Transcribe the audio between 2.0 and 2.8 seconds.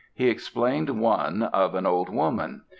woman.